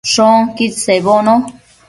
[0.13, 1.37] Shoquid sebono